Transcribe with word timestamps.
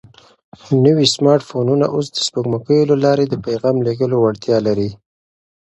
نوي 0.85 1.05
سمارټ 1.15 1.41
فونونه 1.49 1.85
اوس 1.95 2.07
د 2.11 2.17
سپوږمکیو 2.27 2.89
له 2.91 2.95
لارې 3.05 3.25
د 3.27 3.35
پیغام 3.45 3.75
لېږلو 3.85 4.17
وړتیا 4.19 4.57
لري. 4.67 4.89